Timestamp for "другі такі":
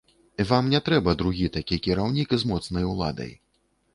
1.19-1.77